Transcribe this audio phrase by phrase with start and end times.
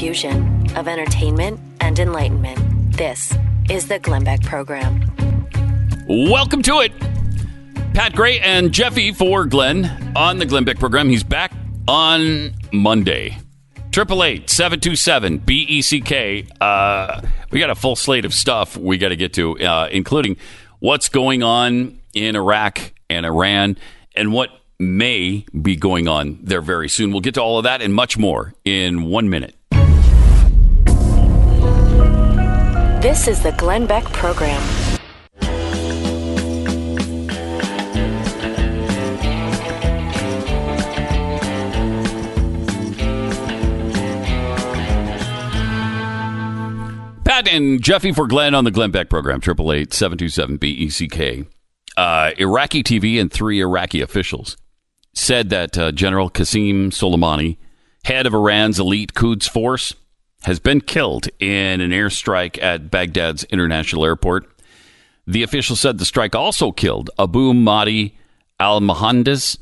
[0.00, 2.58] fusion of entertainment and enlightenment.
[2.96, 3.34] This
[3.68, 4.98] is the Glenn Beck Program.
[6.08, 6.98] Welcome to it.
[7.92, 11.10] Pat Gray and Jeffy for Glenn on the Glenn Beck program.
[11.10, 11.52] He's back
[11.86, 13.36] on Monday.
[13.90, 16.46] Triple eight seven two seven B E C K.
[16.62, 17.20] Uh,
[17.50, 20.38] we got a full slate of stuff we got to get to, uh, including
[20.78, 23.76] what's going on in Iraq and Iran,
[24.16, 24.48] and what
[24.78, 27.10] may be going on there very soon.
[27.10, 29.56] We'll get to all of that and much more in one minute.
[33.00, 34.60] This is the Glenn Beck Program.
[47.24, 51.46] Pat and Jeffy for Glenn on the Glenn Beck program, 888 727 BECK.
[51.96, 54.58] Uh, Iraqi TV and three Iraqi officials
[55.14, 57.56] said that uh, General Qasem Soleimani,
[58.04, 59.94] head of Iran's elite Quds force,
[60.42, 64.48] has been killed in an airstrike at Baghdad's international airport.
[65.26, 68.16] The official said the strike also killed Abu Mahdi
[68.58, 69.58] al Mohandes,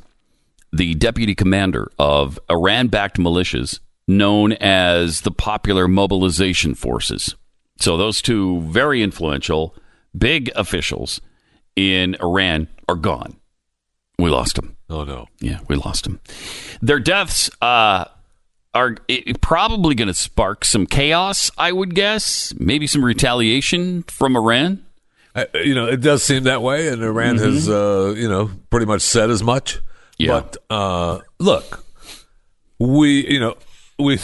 [0.73, 7.35] the deputy commander of Iran backed militias known as the Popular Mobilization Forces.
[7.79, 9.75] So those two very influential,
[10.17, 11.21] big officials
[11.77, 13.37] in Iran are gone.
[14.19, 14.77] We lost them.
[14.91, 15.29] Oh no.
[15.41, 16.21] Yeah, we lost them.
[16.81, 18.07] Their deaths uh,
[18.79, 18.97] are
[19.41, 22.55] probably going to spark some chaos, I would guess.
[22.59, 24.85] Maybe some retaliation from Iran.
[25.35, 27.45] Uh, you know, it does seem that way, and Iran Mm-hmm.
[27.55, 29.79] has, uh, you know, pretty much said as much.
[30.19, 30.29] Yeah.
[30.41, 31.85] But uh, look,
[32.79, 33.57] we, you know,
[33.99, 34.19] we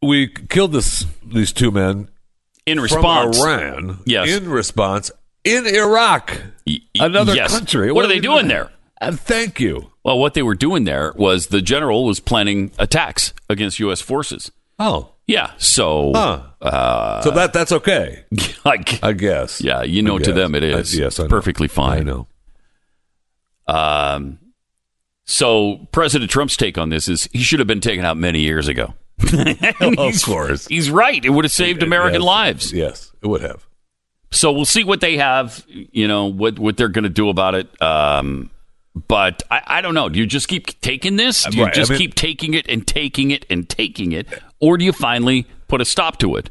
[0.00, 2.08] we killed this these two men
[2.66, 3.98] In response, from Iran.
[4.04, 4.28] Yes.
[4.30, 5.12] In response,
[5.44, 7.52] in Iraq, Y- another yes.
[7.52, 7.92] country.
[7.92, 8.70] What, are they we doing there?
[9.00, 9.91] And thank you.
[10.04, 14.00] Well, what they were doing there was the general was planning attacks against U.S.
[14.00, 14.50] forces.
[14.78, 17.20] Oh, Yeah, so huh.
[17.22, 18.24] so that that's okay,
[18.64, 19.60] I guess.
[19.60, 22.00] yeah, you know, to them it is I- yes, I perfectly fine.
[22.00, 22.26] I know.
[23.68, 24.38] Um,
[25.24, 28.68] so President Trump's take on this is he should have been taken out many years
[28.68, 28.94] ago.
[29.80, 30.66] Of course.
[30.66, 31.24] he's right.
[31.24, 32.26] It would have saved American Yes.
[32.26, 32.72] lives.
[32.72, 33.64] Yes, it would have.
[34.32, 35.64] So we'll see what they have.
[35.68, 37.80] You know what what they're going to do about it.
[37.80, 38.50] Um,
[38.94, 40.08] but I, I don't know.
[40.08, 41.44] Do you just keep taking this?
[41.44, 44.26] Do you Right, I just mean- keep taking it and taking it and taking it,
[44.60, 46.50] or do you finally put a stop to it,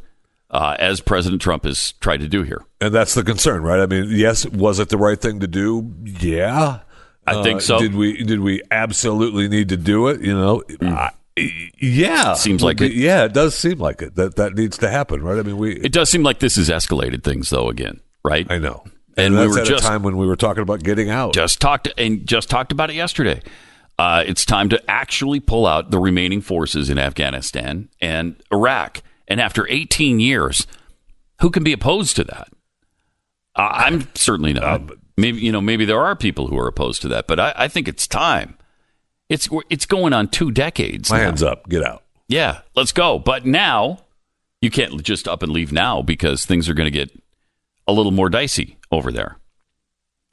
[0.50, 2.63] uh, as President Trump has tried to do here?
[2.79, 3.79] And that's the concern, right?
[3.79, 5.94] I mean, yes, was it the right thing to do?
[6.03, 6.79] Yeah,
[7.28, 7.79] I think Uh, so.
[7.79, 8.24] Did we?
[8.24, 10.22] Did we absolutely need to do it?
[10.22, 12.38] You know, I- yeah, Mm.
[12.38, 12.91] Seems like it.
[12.94, 14.16] Yeah, it does seem like it.
[14.16, 15.40] That that needs to happen, right?
[15.40, 15.75] I mean, we.
[15.75, 17.69] It does seem like this has escalated things, though.
[17.69, 18.46] Again, right?
[18.50, 18.84] I know,
[19.18, 21.34] And we that's were at just- a time when we were talking about getting out.
[21.34, 23.42] just talked and just talked about it yesterday.
[24.00, 29.04] Uh, it's time to actually pull out the remaining forces in Afghanistan and Iraq.
[29.28, 30.66] And after 18 years,
[31.42, 32.48] who can be opposed to that?
[33.56, 34.82] Uh, I'm certainly not.
[35.18, 37.68] maybe you know, maybe there are people who are opposed to that, but I, I
[37.68, 38.58] think it's time.
[39.30, 41.10] It's it's going on two decades.
[41.12, 41.24] My now.
[41.26, 42.04] hands up, get out.
[42.28, 43.20] Yeah, let's go.
[43.20, 44.00] But now
[44.62, 47.21] you can't just up and leave now because things are going to get
[47.91, 49.38] a little more dicey over there.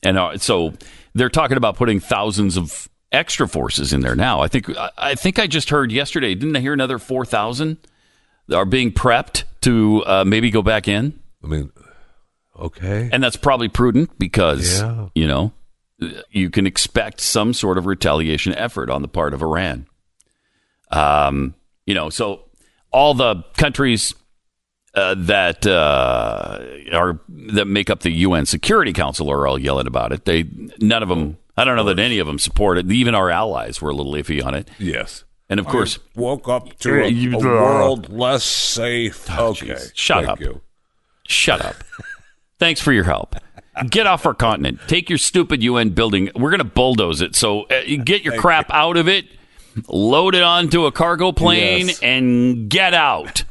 [0.02, 0.74] And uh, so
[1.14, 4.40] they're talking about putting thousands of extra forces in there now.
[4.40, 6.34] I think I- think I just heard yesterday.
[6.34, 7.78] Didn't I hear another four thousand
[8.52, 11.18] are being prepped to uh, maybe go back in?
[11.42, 11.70] I mean,
[12.58, 15.08] okay, And that's probably prudent because Yeah.
[15.14, 15.52] you know
[16.30, 19.86] you can expect some sort of retaliation effort on the part of Iran.
[20.90, 21.54] Um,
[21.86, 22.44] you know, so
[22.92, 24.14] all the countries
[24.94, 26.58] uh, that uh,
[26.92, 30.24] are that make up the UN Security Council are all yelling about it.
[30.24, 30.44] They
[30.80, 31.38] none of them.
[31.56, 32.90] I don't know that any of them support it.
[32.90, 34.68] Even our allies were a little iffy on it.
[34.78, 35.24] yes.
[35.50, 39.28] And of course, Woke up to a, You- a world less safe.
[39.30, 39.90] okay, jeez.
[39.94, 40.40] Shut Thank up.
[40.40, 40.60] You.
[41.26, 41.76] Shut up.
[42.58, 43.34] Thanks for your help.
[43.88, 44.80] Get off our continent.
[44.88, 46.30] Take your stupid UN building.
[46.36, 47.34] We're going to bulldoze it.
[47.34, 49.24] So uh, get your crap out of it,
[49.88, 52.00] load it onto a cargo plane, Yes.
[52.02, 53.44] and get out.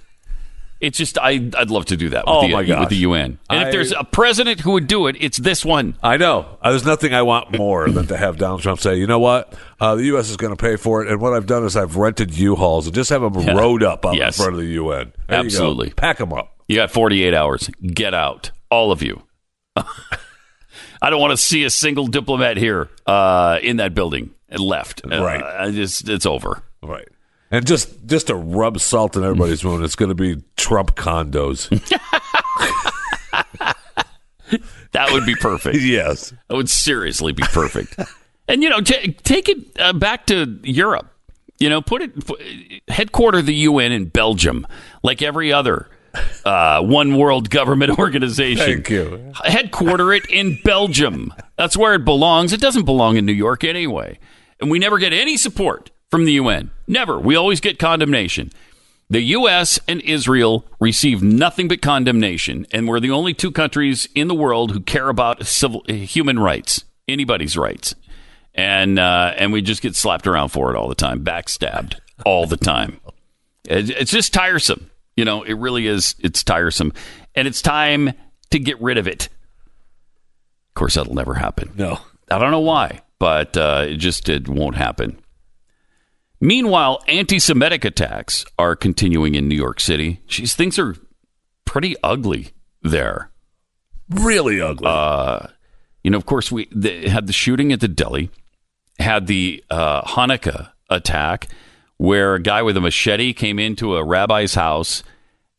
[0.80, 3.40] It's just I, I'd love to do that with, Oh, the, my with the UN.
[3.50, 5.96] And if there's a president who would do it, it's this one.
[6.04, 6.58] I know.
[6.62, 9.54] Uh, There's nothing I want more than to have Donald Trump say, you know what?
[9.80, 10.30] Uh, the U.S.
[10.30, 11.12] is going to pay for it.
[11.12, 13.54] And what I've done is I've rented U-Hauls and just have them Yeah.
[13.58, 14.38] rowed up out Yes.
[14.38, 15.14] in front of the UN.
[15.28, 15.40] There.
[15.40, 15.90] Absolutely.
[15.92, 16.54] Pack them up.
[16.68, 17.70] You got 48 hours.
[17.82, 19.24] Get out, all of you.
[21.02, 25.02] I don't want to see a single diplomat here uh, in that building and left.
[25.06, 25.44] Uh, Right.
[25.44, 26.62] I just it's over.
[26.84, 27.08] Right.
[27.50, 31.70] And just just to rub salt in everybody's wound, it's going to be Trump condos.
[34.92, 35.78] That would be perfect.
[35.80, 36.34] yes.
[36.48, 37.96] That would seriously be perfect.
[38.48, 41.12] and you know, t- take it uh, back to Europe.
[41.60, 42.42] You know, put it put,
[42.88, 44.66] headquarter the UN in Belgium,
[45.04, 45.90] like every other
[46.46, 48.66] uh, one world government organization.
[48.66, 49.34] Thank you.
[49.44, 51.34] Headquarter it in Belgium.
[51.58, 52.54] That's where it belongs.
[52.54, 54.20] It doesn't belong in New York anyway.
[54.60, 56.72] And we never get any support from the UN.
[56.88, 57.20] Never.
[57.20, 58.52] We always get condemnation.
[59.10, 59.80] The U.S.
[59.88, 64.72] and Israel receive nothing but condemnation, and we're the only two countries in the world
[64.72, 67.96] who care about civil human rights, anybody's rights,
[68.54, 71.96] and uh, and we just get slapped around for it all the time, backstabbed
[72.26, 73.00] all the time.
[73.64, 75.44] It's just tiresome, you know.
[75.44, 76.16] It really is.
[76.20, 76.92] It's tiresome,
[77.34, 78.12] and it's time
[78.50, 79.30] to get rid of it.
[80.70, 81.72] Of course, that'll never happen.
[81.78, 82.00] No.
[82.30, 85.18] I don't know why, but uh, it just it won't happen.
[86.40, 90.22] Meanwhile, anti-Semitic attacks are continuing in New York City.
[90.28, 90.96] Jeez, things are
[91.66, 92.50] pretty ugly
[92.84, 93.32] there.
[94.10, 94.88] Really ugly.
[94.88, 95.48] Uh,
[96.04, 96.68] you know, of course, we
[97.08, 98.30] had the shooting at the deli,
[99.00, 101.50] had the uh, Hanukkah attack,
[101.98, 105.04] where a guy with a machete came into a rabbi's house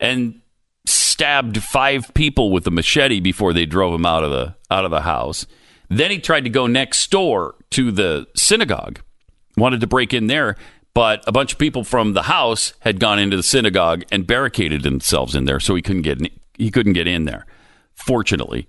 [0.00, 0.40] and
[0.86, 4.90] stabbed five people with a machete before they drove him out of the out of
[4.90, 5.46] the house.
[5.90, 9.00] Then he tried to go next door to the synagogue,
[9.58, 10.56] wanted to break in there,
[10.94, 14.82] but a bunch of people from the house had gone into the synagogue and barricaded
[14.82, 17.46] themselves in there, so he couldn't get in, he couldn't get in there.
[17.94, 18.68] Fortunately,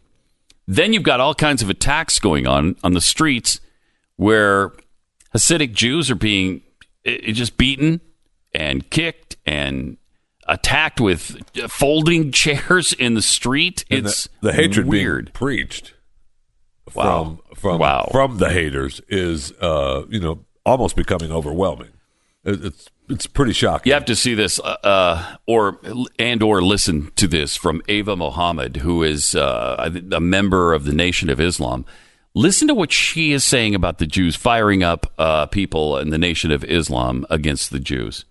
[0.68, 3.60] then you've got all kinds of attacks going on on the streets
[4.18, 4.72] where
[5.36, 6.62] Hasidic Jews are being
[7.06, 8.02] eh, eh, just beaten
[8.54, 9.98] and kicked and
[10.48, 11.38] attacked with
[11.70, 13.86] folding chairs in the street.
[13.90, 15.26] And It's the, the hatred weird.
[15.26, 15.94] being preached
[16.96, 17.40] Wow.
[17.54, 18.10] from from Wow.
[18.12, 21.90] from the haters is uh, you know almost becoming overwhelming.
[22.44, 23.90] It's it's pretty shocking.
[23.90, 25.80] You have to see this, uh, uh, or
[26.18, 30.94] and or listen to this from Ava Muhammad, who is uh, a member of the
[30.94, 31.86] Nation of Islam.
[32.36, 36.18] Listen to what she is saying about the Jews firing up uh, people in the
[36.20, 38.26] Nation of Islam against the Jews.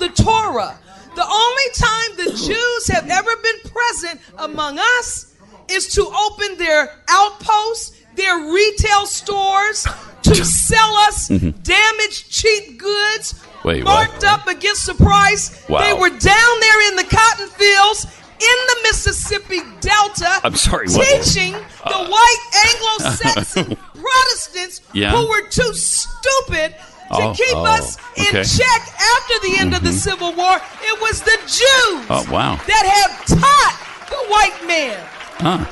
[0.00, 0.78] the Torah.
[1.14, 5.34] The only time the Jews have ever been present among us
[5.70, 9.86] is to open their outposts, their retail stores,
[10.22, 13.68] to sell us damaged, cheap goods, Mm-hmm.
[13.68, 14.08] Wait, what?
[14.10, 15.66] marked up against the price.
[15.68, 15.80] Wow.
[15.80, 18.04] They were down there in the cotton fields
[18.38, 20.38] in the Mississippi Delta.
[20.44, 21.24] I'm sorry, what?
[21.24, 25.10] teaching the white Anglo-Saxon Protestants Yeah.
[25.10, 28.44] who were too stupid to Oh, keep oh, us in okay.
[28.44, 28.82] check
[29.16, 30.60] after the end of the Civil War.
[30.82, 32.56] It was the Jews Oh, wow.
[32.68, 34.96] that have taught the white man
[35.40, 35.64] Huh.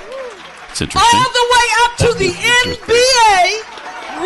[0.75, 1.21] It's interesting.
[1.21, 3.63] all the way up to the NBA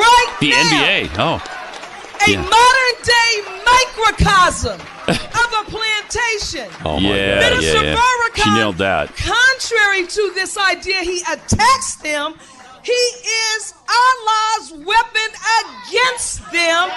[0.00, 0.64] right The now.
[0.64, 1.10] NBA.
[1.18, 2.40] Oh, A Yeah.
[2.40, 3.32] modern day
[3.68, 6.68] microcosm of a plantation.
[6.86, 7.50] Oh my yeah, God.
[7.52, 7.96] Minister yeah, yeah.
[7.96, 9.14] Farrakhan, She nailed that.
[9.16, 12.34] Contrary to this idea, he attacks them.
[12.82, 15.30] He is Allah's weapon
[15.60, 16.88] against them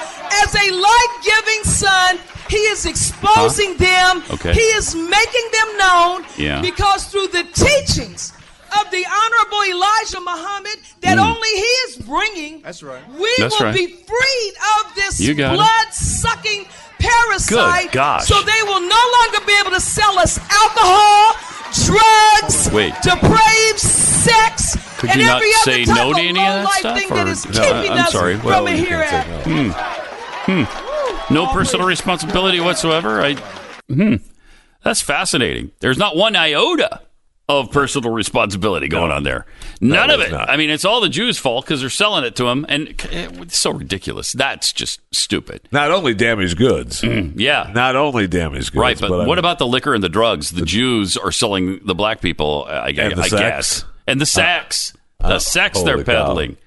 [0.44, 2.20] as a light-giving son.
[2.50, 4.24] He is exposing them.
[4.32, 4.54] Okay.
[4.54, 6.62] He is making them known Yeah.
[6.62, 8.32] because through the teachings
[8.80, 13.02] of the Honorable Elijah Muhammad that only he is bringing, That's right.
[13.10, 13.38] we Mm.
[13.40, 13.76] That's will right.
[13.76, 15.58] be freed of this You got it.
[15.58, 16.66] blood-sucking
[17.00, 17.84] parasite.
[17.86, 18.26] Good gosh.
[18.28, 21.36] So they will no longer be able to sell us alcohol,
[21.86, 22.94] drugs, Wait.
[23.02, 26.36] depraved sex, Could and you not every say other type no to of any of
[26.36, 28.36] that low-life stuff, thing that or- is No, keeping I'm us sorry.
[28.38, 29.50] from Well, a you hereafter.
[31.30, 33.22] no personal responsibility whatsoever.
[33.24, 33.34] I,
[33.90, 34.16] hmm,
[34.84, 35.72] that's fascinating.
[35.80, 37.02] There's not one iota
[37.50, 39.46] of personal responsibility going on there.
[39.82, 40.32] None of it.
[40.32, 40.50] not.
[40.50, 43.28] I mean, it's all the Jews' fault because they're selling it to them, and eh,
[43.42, 44.32] it's so ridiculous.
[44.32, 45.68] That's just stupid.
[45.72, 47.70] Not only damaged goods, Yeah.
[47.76, 50.52] not only damaged goods, Right, but, I what mean, about the liquor and the drugs?
[50.52, 53.26] The Jews are selling the black people, I, I- the I?
[53.26, 56.04] Uh, guess, and the sex, the sex they're cow.
[56.04, 56.58] peddling.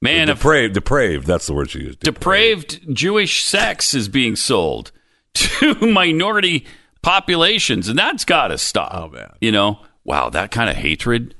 [0.00, 0.74] Man, if depraved?
[0.74, 1.26] Depraved.
[1.26, 2.00] That's the word she used.
[2.00, 4.92] depraved Jewish sex is being sold
[5.34, 6.66] to minority
[7.02, 8.90] populations, and that's got to stop.
[8.94, 9.32] Oh, man.
[9.40, 11.34] You know, wow, that kind of hatred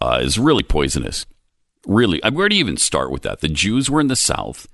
[0.00, 1.26] uh, is really poisonous.
[1.86, 3.40] Really, I- where do you even start with that?
[3.40, 4.66] The Jews were in the South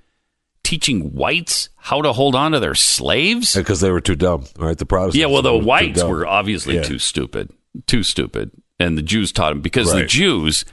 [0.65, 3.55] teaching whites how to hold on to their slaves.
[3.55, 4.45] because they were too dumb.
[4.59, 5.17] Right, the Protestants.
[5.21, 6.83] Yeah, well, the were whites were obviously Yeah.
[6.83, 7.51] too stupid,
[7.87, 10.65] too stupid, and the Jews taught them because the Jews,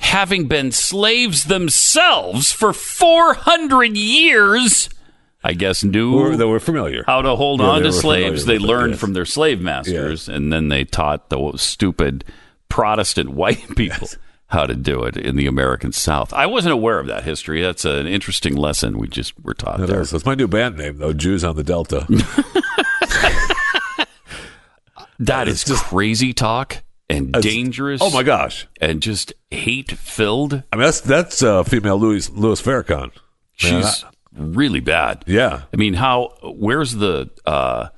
[0.00, 4.90] having been slaves themselves for four hundred years,
[5.44, 7.04] I guess knew Were- they were familiar.
[7.06, 8.44] how to hold Yeah, on to slaves.
[8.46, 9.00] They with it, learned yes.
[9.00, 12.24] from their slave masters, and then they taught the stupid
[12.68, 14.08] Protestant white people.
[14.46, 16.34] How to do it in the American South.
[16.34, 17.62] I wasn't aware of that history.
[17.62, 20.02] That's an interesting lesson we just were taught It there.
[20.02, 20.10] is.
[20.10, 21.14] That's my new band name, though.
[21.14, 22.06] Jews on the Delta.
[25.18, 28.00] That is crazy talk and dangerous.
[28.02, 28.66] oh my gosh!
[28.80, 30.54] and just hate filled.
[30.72, 33.00] I mean, that's that's uh, female Louis Louis Farrakhan.
[33.00, 33.10] Man,
[33.54, 34.04] She's
[34.36, 35.24] really bad.
[35.26, 35.62] Yeah.
[35.72, 36.34] I mean, how?
[36.42, 37.88] Where's the uh,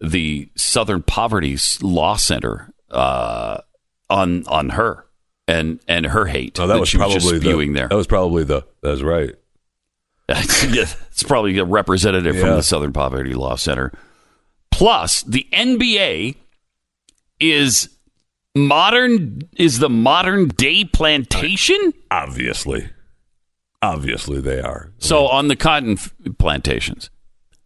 [0.00, 3.58] the Southern Poverty Law Center uh,
[4.10, 5.06] on on her
[5.46, 7.88] and and her hate Oh, that, was she was probably spewing the, there?
[7.88, 8.66] That was probably the.
[8.82, 9.34] That's right.
[10.26, 13.92] Yeah, it's probably a representative from the Southern Poverty Law Center.
[14.70, 16.36] Plus, the NBA
[17.40, 17.90] is
[18.54, 21.92] modern is the modern day plantation.
[22.10, 22.88] Obviously,
[23.92, 24.90] obviously they are.
[24.98, 27.10] So on the cotton f- plantations,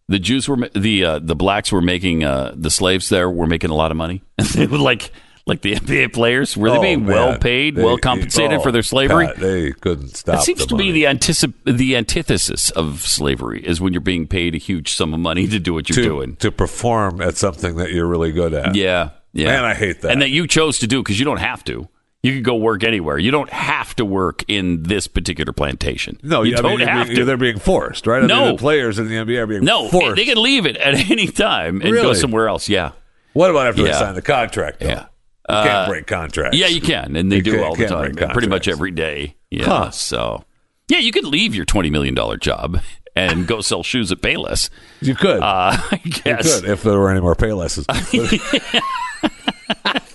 [0.07, 3.69] the Jews were the uh, the blacks were making uh, the slaves there were making
[3.69, 4.23] a lot of money.
[4.55, 5.11] they were like
[5.45, 8.71] like the NBA players were they Oh, being well paid, They- well compensated oh, for
[8.71, 9.25] their slavery.
[9.27, 10.35] Pat, they couldn't stop.
[10.37, 14.53] That seems to be the anticip- the antithesis of slavery is when you're being paid
[14.53, 16.35] a huge sum of money to do what you're to, doing.
[16.37, 18.75] to perform at something that you're really good at.
[18.75, 19.47] Yeah, yeah.
[19.47, 20.11] Man, I hate that.
[20.11, 21.87] And that you chose to do because you don't have to.
[22.21, 23.17] You could go work anywhere.
[23.17, 26.19] You don't have to work in this particular plantation.
[26.21, 27.25] No, you I don't mean, have being- to.
[27.25, 28.21] They're being forced, right?
[28.23, 28.45] I No.
[28.45, 30.17] mean, the players in the NBA are being no, forced.
[30.17, 32.67] they can leave it at any time and go somewhere else.
[32.67, 32.91] Yeah,
[33.33, 34.81] what about after they sign the contract?
[34.81, 34.87] Though?
[34.87, 35.05] Yeah.
[35.49, 36.57] you Uh, can't break contracts.
[36.57, 39.35] yeah, you can, and they You do all the time, pretty much every day.
[39.49, 39.91] Yeah, Huh.
[39.91, 40.43] so
[40.89, 42.81] yeah, you could leave your twenty million dollar job
[43.15, 44.69] and go sell shoes at Payless.
[45.01, 45.39] You could.
[45.41, 47.85] Uh, I you guess could if there were any more Paylesses.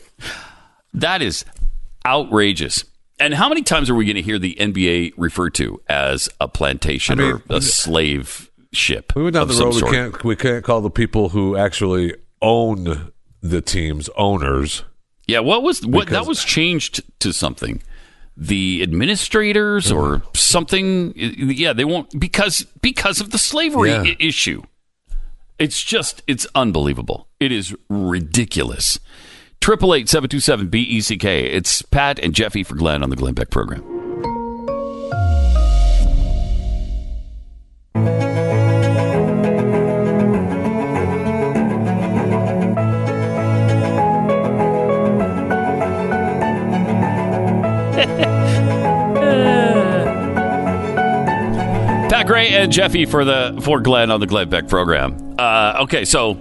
[0.97, 1.45] That is
[2.05, 2.85] outrageous.
[3.21, 6.49] And how many times are we going to hear the NBA referred to as a
[6.49, 9.13] plantation I mean, or a slave ship?
[9.15, 9.75] we went down the road.
[9.75, 10.25] We can't.
[10.25, 14.83] We can't call the people who actually own the teams owners.
[15.29, 17.83] Yeah, what was what that was changed to something?
[18.37, 20.29] The administrators or Mm-hmm.
[20.35, 21.13] something?
[21.17, 24.03] Yeah, they won't because because of the slavery Yeah.
[24.03, 24.63] i- issue.
[25.59, 27.29] It's just it's unbelievable.
[27.39, 28.99] It is ridiculous.
[29.65, 31.47] Triple eight seven two seven B E C K.
[31.47, 33.81] It's Pat and Jeffy for Glenn on the Glenn Beck program.
[52.11, 55.37] Pat Gray and Jeffy for the for Glenn on the Glenn Beck program.
[55.39, 56.35] Uh, okay, so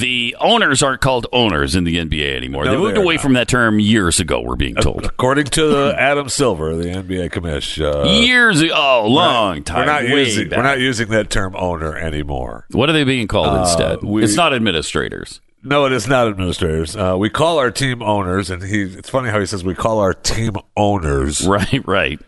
[0.00, 2.64] the owners aren't called owners in the NBA anymore.
[2.64, 3.22] No, they moved away not.
[3.22, 4.40] from that term years ago.
[4.40, 8.72] We're being told According to the Adam Silver, the NBA commission, uh, years ago.
[8.74, 9.80] Oh, long time.
[9.80, 10.56] we're not using back.
[10.56, 12.66] we're not using that term owner anymore.
[12.70, 14.02] What are they being called instead?
[14.02, 15.40] we- it's not administrators.
[15.64, 16.96] No, it is not administrators.
[16.96, 18.82] Uh, we call our team owners, and he.
[18.82, 21.46] It's funny how he says we call our team owners.
[21.46, 22.20] Right, right.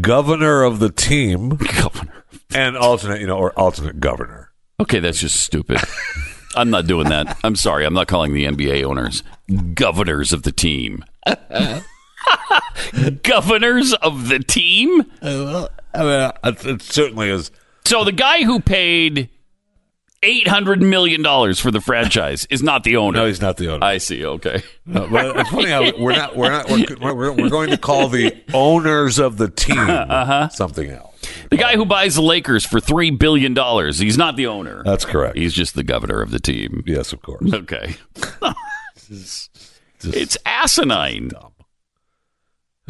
[0.00, 1.48] Governor of the team
[1.80, 2.24] Governor.
[2.54, 4.51] and alternate, you know, or alternate governor.
[4.82, 5.78] Okay, that's just stupid.
[6.56, 7.38] I'm not doing that.
[7.44, 7.86] I'm sorry.
[7.86, 9.22] I'm not calling the NBA owners
[9.74, 11.04] governors of the team.
[13.22, 15.04] governors of the team?
[15.22, 16.32] Uh, I mean,
[16.74, 17.52] it certainly is.
[17.84, 19.30] So the guy who paid
[20.22, 23.18] eight hundred million dollars for the franchise is not the owner.
[23.18, 23.84] No, he's not the owner.
[23.84, 24.24] I see.
[24.24, 24.62] Okay.
[24.86, 28.08] No, but it's funny how we're not we're not we're, we're, we're going to call
[28.08, 30.48] the owners of the team Uh-huh.
[30.48, 31.08] something else.
[31.50, 34.82] The guy who buys the Lakers for three billion dollars, he's not the owner.
[34.84, 35.36] That's correct.
[35.36, 36.82] He's just the governor of the team.
[36.86, 37.52] yes, of course.
[37.52, 37.94] Okay.
[39.10, 41.30] it's asinine.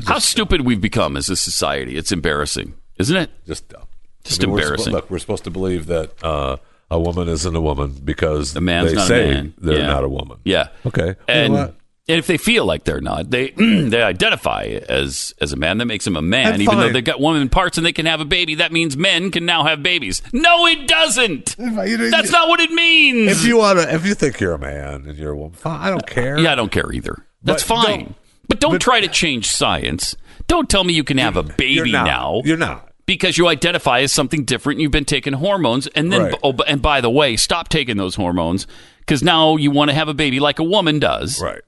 [0.07, 1.97] How stupid we've become as a society.
[1.97, 3.31] It's embarrassing, isn't it?
[3.47, 3.85] Just dumb.
[4.25, 4.93] Just I mean, we're embarrassing.
[4.93, 6.57] look, we're supposed to believe that uh,
[6.93, 9.55] a woman isn't a woman because A man's they not a say man.
[9.59, 9.87] they're Yeah.
[9.87, 10.39] not a woman.
[10.45, 10.69] Yeah.
[10.87, 11.17] Okay.
[11.27, 11.75] And, You know
[12.09, 15.79] and if they feel like they're not, they they identify as as a man.
[15.79, 18.21] That makes them a man, even though they've got woman parts and they can have
[18.21, 18.57] a baby.
[18.57, 20.21] That means men can now have babies.
[20.33, 21.55] No, it doesn't.
[21.59, 23.31] That's not what it means.
[23.31, 25.81] If you want to, if you think you're a man and you're a woman, fine,
[25.81, 26.39] I don't care.
[26.39, 27.25] yeah, I don't care either.
[27.45, 27.99] That's But fine.
[28.01, 28.15] don't-
[28.49, 30.17] but don't but- try to change science.
[30.49, 32.05] Don't tell me you can have a You're baby not.
[32.05, 32.43] now.
[32.45, 32.89] You're not.
[33.07, 34.81] Because you identify as something different.
[34.81, 36.35] You've been taking hormones, and then Right.
[36.43, 38.67] oh, and by the way, stop taking those hormones
[39.01, 41.61] because now you want to have a baby like a woman does, Right.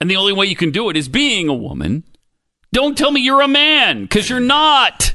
[0.00, 2.04] and the only way you can do it is being a woman.
[2.72, 5.14] Don't tell me you're a man because you're not.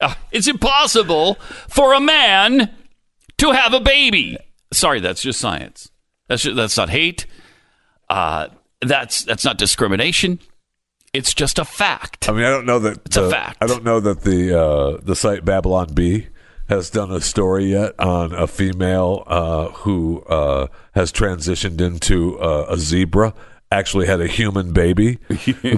[0.00, 1.34] Uh, it's impossible
[1.68, 2.70] for a man
[3.36, 4.38] to have a baby.
[4.72, 5.90] Sorry, that's just science.
[6.28, 7.26] That's just, that's not hate.
[8.08, 8.48] Uh,
[8.80, 10.38] that's that's not discrimination.
[11.12, 12.28] It's just a fact.
[12.28, 13.58] I mean, I don't know that It's a the- fact.
[13.60, 16.28] I don't know that the uh, the site Babylon Bee
[16.68, 22.66] has done a story yet on a female uh, who uh, has transitioned into uh,
[22.68, 23.34] a zebra.
[23.72, 25.18] Actually, had a human baby,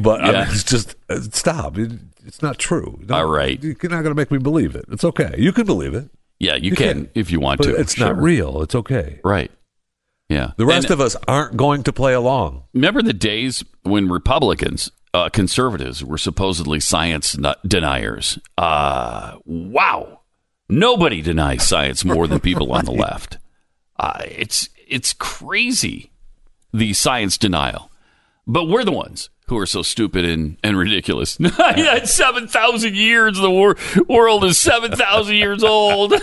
[0.01, 1.77] but I mean, it's just uh, stop.
[1.79, 1.93] It,
[2.27, 2.99] it's not true.
[3.05, 3.63] Don't- All right.
[3.63, 4.85] you're not going to make me believe it.
[4.91, 5.35] It's okay.
[5.37, 6.09] You can believe it,
[6.39, 7.11] Yeah, you, You can, can.
[7.15, 7.75] if you want but to.
[7.77, 8.63] it's not real.
[8.63, 9.21] It's okay.
[9.25, 9.51] Right.
[10.31, 10.53] Yeah.
[10.57, 12.63] The rest And of us aren't going to play along.
[12.73, 18.39] remember the days when Republicans uh, conservatives were supposedly science deniers.
[18.57, 20.21] Uh, wow.
[20.69, 23.39] Nobody denies science more than people on the left.
[23.99, 26.11] Uh, it's it's crazy
[26.73, 27.91] the science denial,
[28.47, 31.37] but we're the ones who are so stupid and, and ridiculous.
[31.59, 33.39] yeah, seven thousand years.
[33.39, 33.77] The wor-
[34.09, 36.15] world is seven thousand years old.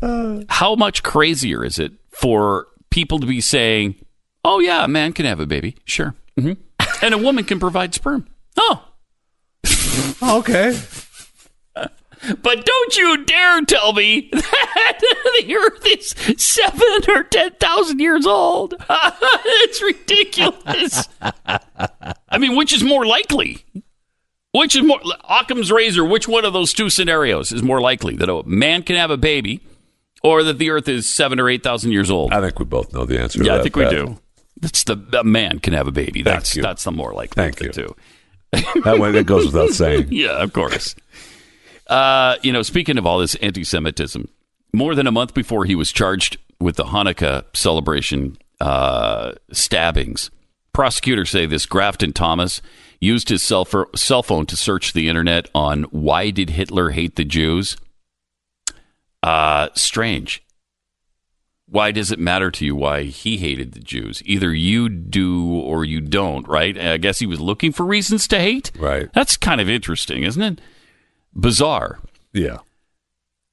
[0.48, 3.96] How much crazier is it for people to be saying,
[4.44, 6.52] "Oh yeah, a man can have a baby, sure, mm-hmm.
[7.04, 8.26] And a woman can provide sperm"?
[8.56, 8.88] Oh,
[10.22, 10.78] okay.
[12.42, 14.98] But don't you dare tell me that
[15.46, 18.74] the Earth is seven or ten thousand years old.
[18.88, 21.08] it's ridiculous.
[21.20, 23.64] I mean, which is more likely?
[24.52, 26.04] Which is more Occam's razor?
[26.04, 29.16] Which one of those two scenarios is more likely that a man can have a
[29.16, 29.60] baby,
[30.22, 32.32] or that the Earth is seven or eight thousand years old?
[32.32, 33.42] I think we both know the answer.
[33.42, 34.18] Yeah, I think we do.
[34.64, 36.22] That's the a man can have a baby.
[36.22, 37.42] That's that's the more likely.
[37.42, 37.70] Thank you.
[37.70, 37.96] Too.
[38.84, 40.08] that way, that goes without saying.
[40.10, 40.94] yeah, of course.
[41.86, 44.26] Uh, you know, speaking of all this anti Semitism,
[44.72, 50.30] more than a month before he was charged with the Hanukkah celebration uh, stabbings,
[50.72, 52.62] prosecutors say this Grafton Thomas
[53.00, 57.16] used his cell, for, cell phone to search the internet on why did Hitler hate
[57.16, 57.76] the Jews?
[59.22, 60.42] Uh, strange.
[61.66, 64.22] Why does it matter to you why he hated the Jews?
[64.26, 66.76] Either you do or you don't, right?
[66.76, 68.70] I guess he was looking for reasons to hate.
[68.78, 69.10] Right.
[69.14, 70.60] That's kind of interesting, isn't it?
[71.34, 71.98] bizarre.
[72.32, 72.58] Yeah.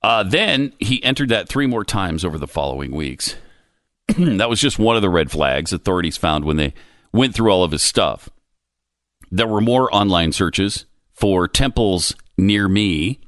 [0.03, 3.35] Uh, then he entered that three more times over the following weeks.
[4.17, 6.73] that was just one of the red flags authorities found when they
[7.13, 8.29] went through all of his stuff.
[9.31, 13.19] There were more online searches for temples near me.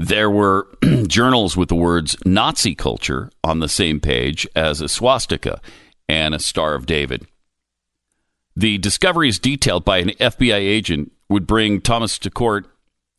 [0.00, 0.66] There were
[1.08, 5.60] journals with the words Nazi culture on the same page as a swastika
[6.08, 7.26] and a Star of David.
[8.56, 12.66] The discoveries detailed by an FBI agent would bring Thomas to court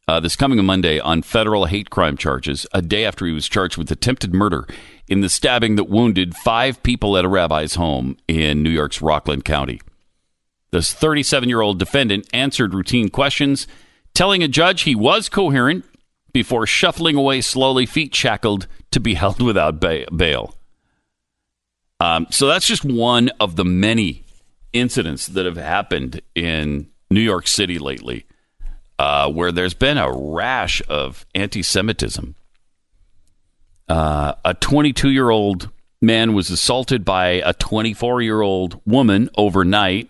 [0.08, 3.78] uh, this coming Monday on federal hate crime charges, a day after he was charged
[3.78, 4.66] with attempted murder
[5.08, 9.46] in the stabbing that wounded five people at a rabbi's home in New York's Rockland
[9.46, 9.80] County.
[10.72, 13.68] This 37 year old defendant answered routine questions,
[14.16, 15.86] telling a judge he was coherent
[16.34, 20.56] before shuffling away slowly, feet shackled, to be held without bail.
[22.00, 24.24] Um, so that's just one of the many
[24.74, 28.26] incidents that have happened in New York City lately
[29.02, 32.36] uh, where there's been a rash of anti Semitism.
[33.90, 35.72] Uh, a 22 year old
[36.04, 40.08] man was assaulted by a 24 year old woman overnight.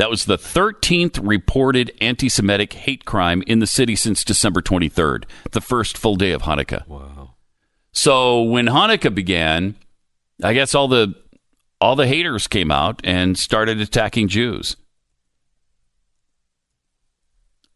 [0.00, 5.24] That was the 13th reported anti Semitic hate crime in the city since December 23rd,
[5.50, 6.88] the first full day of Hanukkah.
[6.88, 7.34] Wow.
[7.92, 9.74] So when Hanukkah began,
[10.42, 11.14] I guess all the
[11.82, 14.74] all the haters came out and started attacking Jews.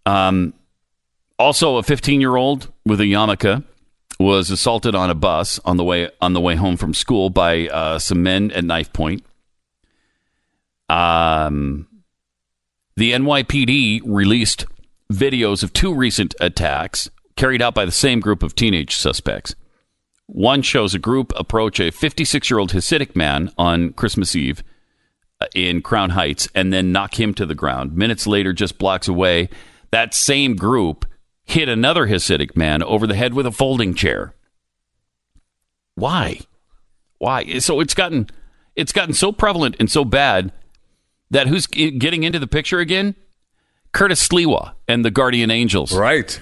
[0.06, 0.54] Um,
[1.38, 3.62] also, a 15 year old with a yarmulke
[4.18, 7.68] was assaulted on a bus on the way on the way home from school by
[7.68, 9.26] uh, some men at knife point.
[10.88, 11.86] Um,
[12.96, 14.66] the NYPD released
[15.12, 19.54] videos of two recent attacks carried out by the same group of teenage suspects.
[20.26, 24.62] One shows a group approach a 56 year old Hasidic man on Christmas Eve
[25.40, 27.96] uh, in Crown Heights and then knock him to the ground.
[27.96, 29.48] Minutes later, just blocks away,
[29.90, 31.04] that same group
[31.44, 34.34] hit another Hasidic man over the head with a folding chair.
[35.94, 36.40] Why?
[37.18, 37.58] Why?
[37.58, 38.28] So it's gotten
[38.74, 40.52] it's gotten so prevalent and so bad
[41.34, 43.14] that who's getting into the picture again?
[43.92, 45.94] Curtis Sliwa and the Guardian Angels.
[45.94, 46.40] Right.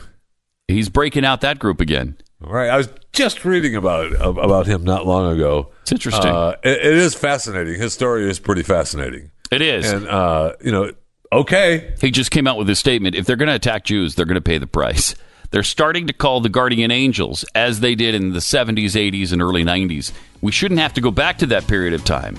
[0.68, 2.16] He's breaking out that group again.
[2.40, 2.70] Right.
[2.70, 5.70] I was just reading about about him not long ago.
[5.82, 6.30] It's interesting.
[6.30, 7.80] Uh, it, it is fascinating.
[7.80, 9.30] His story is pretty fascinating.
[9.50, 9.90] It is.
[9.90, 10.92] And uh, you know,
[11.32, 11.94] Okay.
[12.00, 13.14] He just came out with a statement.
[13.14, 15.14] If they're going to attack Jews, they're going to pay the price.
[15.50, 19.42] They're starting to call the guardian angels, as they did in the 70s, 80s, and
[19.42, 20.10] early 90s.
[20.40, 22.38] We shouldn't have to go back to that period of time.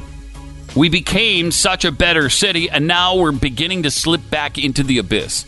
[0.76, 4.98] We became such a better city, and now we're beginning to slip back into the
[4.98, 5.46] abyss.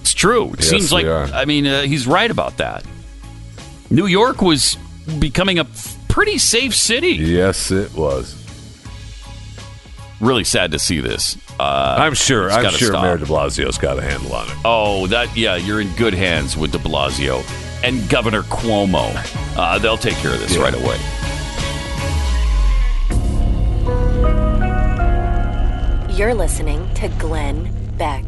[0.00, 0.52] It's true.
[0.52, 1.06] It yes, seems like.
[1.06, 2.84] I mean, uh, he's right about that.
[3.90, 4.76] New York was
[5.18, 5.66] becoming a
[6.08, 7.14] pretty safe city.
[7.14, 8.38] Yes, it was.
[10.20, 11.36] Really sad to see this.
[11.58, 12.50] Uh, I'm sure.
[12.50, 13.02] I'm sure stop.
[13.02, 14.56] Mayor De Blasio's got a handle on it.
[14.64, 17.42] Oh, that yeah, you're in good hands with De Blasio
[17.82, 19.12] and Governor Cuomo.
[19.56, 20.62] Uh, they'll take care of this yeah.
[20.62, 20.98] right away.
[26.14, 28.22] You're listening to Glenn Beck.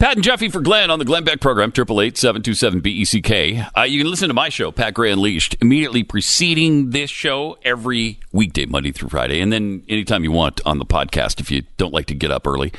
[0.00, 3.78] Pat and Jeffy for Glenn on the Glenn Beck program, 888-727-BECK.
[3.78, 8.18] Uh, you can listen to my show, Pat Gray Unleashed, immediately preceding this show every
[8.32, 11.94] weekday, Monday through Friday, and then anytime you want on the podcast if you don't
[11.94, 12.72] like to get up early.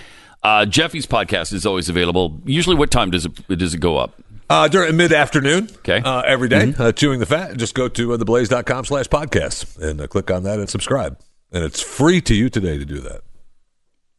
[0.46, 2.40] Uh, Jeffy's podcast is always available.
[2.46, 4.22] Usually, what time does it does it go up?
[4.48, 6.02] Uh, during mid afternoon, Okay.
[6.06, 7.58] uh, every day, uh, chewing the fat.
[7.58, 11.18] Just go to uh, theblaze.com slash podcast and uh, click on that and subscribe.
[11.52, 13.22] And it's free to you today to do that.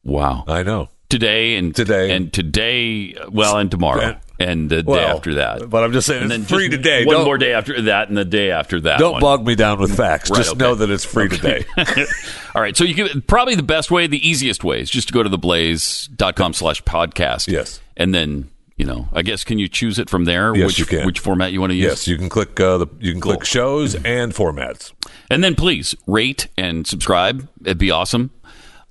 [0.02, 0.42] Wow.
[0.48, 0.88] I know.
[1.08, 2.10] Today and Today.
[2.16, 5.68] and today, well, and tomorrow And- the day after that.
[5.70, 7.04] But I'm just saying, and it's then free today.
[7.04, 8.98] One don't, more day after that, and the day after that.
[8.98, 9.20] Don't one.
[9.20, 10.30] bog me down with facts.
[10.30, 10.58] Right, just okay.
[10.58, 11.64] know that it's free today.
[12.54, 12.76] All right.
[12.76, 15.30] So you can probably the best way, the easiest way is just to go to
[15.30, 17.48] theblaze.com slash podcast.
[17.48, 17.80] Yes.
[17.96, 20.54] And then, you know, I guess can you choose it from there?
[20.54, 21.06] Yes, which, you can.
[21.06, 21.84] Which format you want to use?
[21.84, 23.32] yes, you can click uh, the you can Cool.
[23.36, 24.92] click shows and formats.
[25.30, 27.48] And then please rate and subscribe.
[27.62, 28.30] It'd be awesome.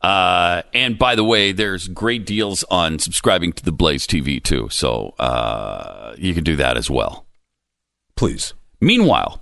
[0.05, 4.69] Uh, and by the way, there's great deals on subscribing to the Blaze TV too.
[4.69, 7.25] So uh, you can do that as well.
[8.15, 8.53] Please.
[8.79, 9.41] Meanwhile,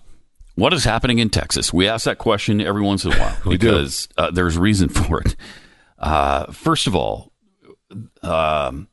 [0.55, 1.73] what is happening in Texas?
[1.73, 5.35] We ask that question every once in a while because uh, there's reason for it.
[5.99, 7.33] Uh, first of all,
[8.21, 8.87] um,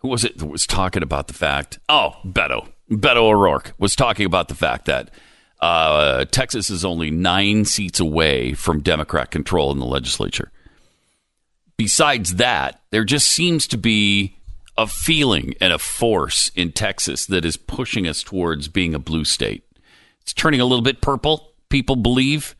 [0.00, 1.78] who was it that was talking about the fact?
[1.88, 2.68] Oh, Beto.
[2.90, 5.10] Beto O'Rourke was talking about the fact that
[5.60, 10.52] uh, Texas is only nine seats away from Democrat control in the legislature.
[11.80, 14.36] Besides that, there just seems to be
[14.76, 19.24] a feeling and a force in Texas that is pushing us towards being a blue
[19.24, 19.64] state.
[20.20, 22.54] It's turning a little bit purple, people believe,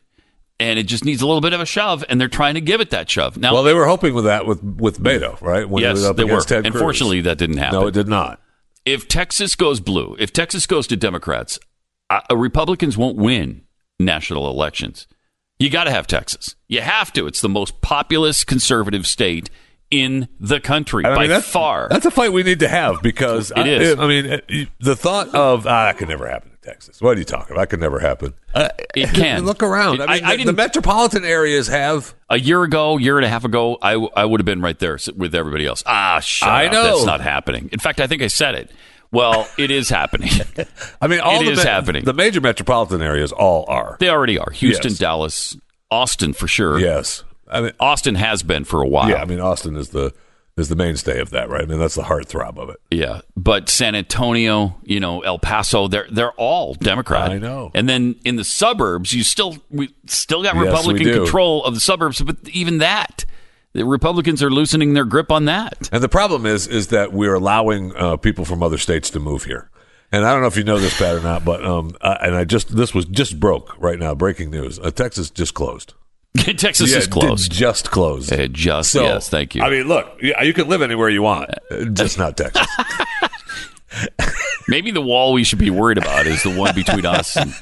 [0.59, 2.81] and it just needs a little bit of a shove, and they're trying to give
[2.81, 3.37] it that shove.
[3.37, 5.69] Now, Well, they were hoping with that with with Beto, right?
[5.69, 6.41] When yes, they were.
[6.41, 6.73] Ted Cruz.
[6.73, 7.79] Unfortunately, that didn't happen.
[7.79, 8.41] no, it did not.
[8.87, 11.59] if Texas goes blue, if Texas goes to Democrats,
[12.09, 13.61] uh, Republicans won't win
[13.99, 15.05] national elections.
[15.61, 16.55] You got to have Texas.
[16.67, 17.27] You have to.
[17.27, 19.49] It's the most populous conservative state
[19.89, 21.87] in the country And I by that's, far.
[21.89, 23.99] That's a fight we need to have because It I, is.
[23.99, 27.01] I mean, the thought of ah, that could never happen in Texas.
[27.01, 27.63] What are you talking about?
[27.63, 28.33] That could never happen.
[28.55, 29.45] Uh, It can.
[29.45, 29.99] Look around.
[29.99, 32.15] It- I mean, I- I the, the didn't- metropolitan areas have.
[32.29, 34.79] a year ago, year and a half ago, I, w- I would have been right
[34.79, 35.83] there with everybody else.
[35.85, 36.71] Ah, shut I up.
[36.71, 36.83] know.
[36.85, 37.69] That's not happening.
[37.73, 38.71] In fact, I think I said it.
[39.11, 40.29] Well, it is happening.
[41.01, 42.05] I mean, all It is ma- happening.
[42.05, 43.97] The major metropolitan areas all are.
[43.99, 44.51] they already are.
[44.51, 44.99] Houston, Yes.
[44.99, 45.57] Dallas,
[45.89, 46.79] Austin for sure.
[46.79, 47.23] Yes.
[47.49, 49.09] I mean, Austin has been for a while.
[49.09, 49.21] yeah.
[49.21, 50.13] I mean, Austin is the
[50.57, 51.61] is the mainstay of that, right?
[51.63, 52.75] I mean, that's the heartthrob of it.
[52.91, 57.31] Yeah, but San Antonio, you know, El Paso, they're they're all Democrat.
[57.31, 57.71] I know.
[57.73, 61.79] And then in the suburbs, you still we still got Yes, Republican control of the
[61.79, 63.25] suburbs, but even that,
[63.73, 65.89] the Republicans are loosening their grip on that.
[65.91, 69.45] And the problem is, is that we're allowing uh, people from other states to move
[69.45, 69.69] here.
[70.11, 72.35] And I don't know if you know this, Pat, or not, but um, uh, and
[72.35, 74.13] I just this was just broke right now.
[74.13, 75.93] Breaking news: uh, Texas just closed.
[76.37, 77.51] Texas Yeah, is closed.
[77.51, 78.31] Just closed.
[78.31, 79.61] It just So, yes, thank you.
[79.61, 82.67] I mean, look, you, you can live anywhere you want, uh, just not Texas.
[84.67, 87.53] Maybe the wall we should be worried about is the one between us and,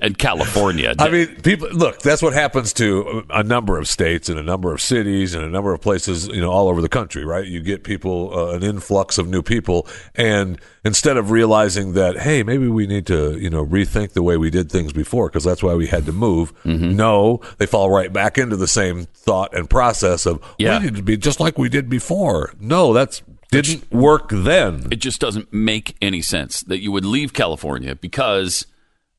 [0.00, 0.94] and California.
[0.98, 2.00] I mean, people look.
[2.00, 5.48] That's what happens to a number of states and a number of cities and a
[5.48, 7.24] number of places, you know, all over the country.
[7.24, 7.46] Right?
[7.46, 12.42] You get people, uh, an influx of new people, and instead of realizing that, hey,
[12.42, 15.62] maybe we need to, you know, rethink the way we did things before because that's
[15.62, 16.52] why we had to move.
[16.64, 16.96] Mm-hmm.
[16.96, 20.78] No, they fall right back into the same thought and process of Yeah.
[20.78, 22.52] we need to be just like we did before.
[22.58, 24.86] No, that's didn't work then.
[24.90, 28.66] it just doesn't make any sense that you would leave California because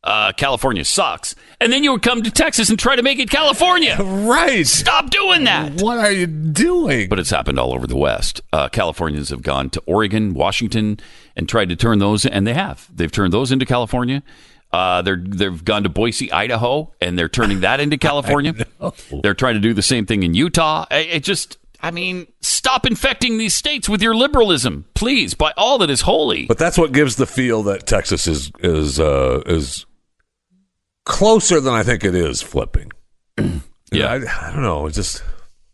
[0.03, 3.29] uh, California sucks, and then you would come to Texas and try to make it
[3.29, 3.97] California.
[4.31, 4.65] Right?
[4.65, 5.81] Stop doing that.
[5.81, 7.09] What are you doing?
[7.09, 8.41] but it's happened all over the West.
[8.53, 10.99] Uh, Californians have gone to Oregon, Washington,
[11.35, 12.87] and tried to turn those, and they have.
[12.95, 14.23] They've turned those into California.
[14.71, 18.53] Uh, they're they've gone to Boise, Idaho, and they're turning that into California.
[19.21, 20.85] They're trying to do the same thing in Utah.
[20.89, 25.79] I- It just, I mean, stop infecting these states with your liberalism, please, by all
[25.79, 26.45] that is holy.
[26.45, 29.85] But that's what gives the feel that Texas is is uh, is
[31.05, 32.91] closer than I think it is flipping.
[33.93, 34.09] Yeah.
[34.09, 34.85] I, I don't know.
[34.85, 35.21] It's just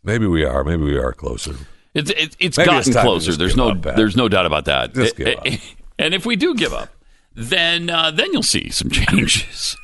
[0.02, 0.64] maybe we are.
[0.64, 1.54] Maybe we are closer.
[1.94, 3.36] It's it, it's Maybe gotten it's closer.
[3.36, 4.92] There's no up, there's no doubt about that.
[4.92, 5.46] Just give It- up.
[5.46, 5.60] it-
[6.00, 6.88] and if we do give up,
[7.34, 9.76] then uh, then you'll see some changes.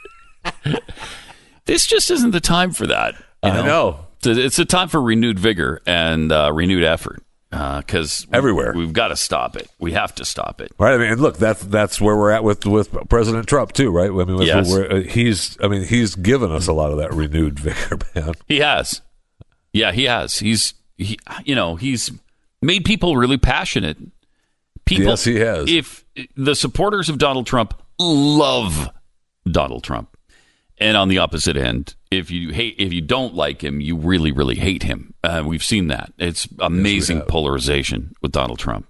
[1.66, 3.14] this just isn't the time for that.
[3.44, 4.03] you I know.
[4.26, 8.72] It's a, time for renewed vigor and uh, renewed effort because Everywhere.
[8.74, 9.68] we've got to stop it.
[9.78, 10.72] We have to stop it.
[10.78, 10.94] Right.
[10.94, 14.10] I mean, and look, that's that's where we're at with with President Trump too, right?
[14.10, 14.72] I mean, Yes.
[14.74, 15.56] uh, he's.
[15.62, 18.34] I mean, he's given us a lot of that renewed vigor, man.
[18.48, 19.00] He has,
[19.72, 20.38] yeah, he has.
[20.38, 22.10] He's he, you know, he's
[22.60, 23.98] made people really passionate.
[24.84, 25.70] People, Yes, he has.
[25.70, 26.04] If
[26.36, 28.90] the supporters of Donald Trump love
[29.50, 30.16] Donald Trump,
[30.78, 34.32] and on the opposite end, if you hate, if you don't like him, you really,
[34.32, 35.14] really hate him.
[35.22, 36.12] Uh, we've seen that.
[36.18, 37.28] It's amazing have.
[37.28, 38.86] polarization with Donald Trump.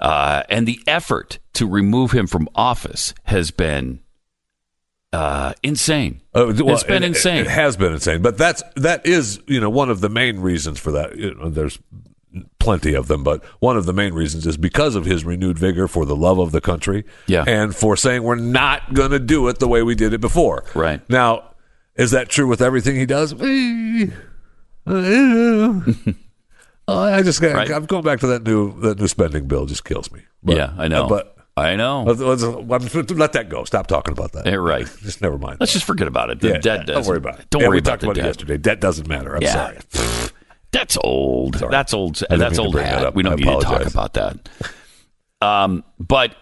[0.00, 4.00] Uh, and the effort to remove him from office has been
[5.12, 6.20] uh, insane.
[6.34, 7.38] Uh, well, it's been it- insane.
[7.38, 10.78] It, has been insane, but that's that is you know one of the main reasons
[10.78, 11.16] for that.
[11.16, 11.78] You know, there's
[12.60, 15.88] plenty of them, but one of the main reasons is because of his renewed vigor
[15.88, 17.44] for the love of the country, Yeah.
[17.46, 20.64] and for saying we're not going to do it the way we did it before.
[20.74, 21.00] Right.
[21.08, 21.47] now,
[21.98, 23.34] is that true with everything he does?
[26.90, 27.70] Uh, I just got, Right.
[27.70, 29.66] I'm going back to that new that new spending bill.
[29.66, 30.22] Just kills me.
[30.42, 31.06] But- yeah, I know.
[31.06, 32.04] But I know.
[32.04, 33.64] let's, let's- let that go.
[33.64, 34.46] Stop talking about that.
[34.46, 34.86] Yeah, right.
[35.02, 35.58] Just never mind.
[35.60, 36.40] Let's just forget about it.
[36.40, 37.50] The Yeah, debt Don't doesn't- worry about it.
[37.50, 38.26] Don't Yeah, worry we about talked the about it debt.
[38.28, 38.56] yesterday.
[38.56, 39.34] Debt doesn't matter.
[39.36, 39.52] I'm Yeah.
[39.52, 39.78] sorry.
[40.70, 41.56] That's old.
[41.56, 41.70] Sorry.
[41.70, 42.14] That's old.
[42.14, 43.14] didn't That's old bring that hat.
[43.14, 44.48] We don't I need to talk about that.
[45.42, 46.34] Um, but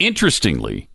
[0.00, 0.87] interestingly,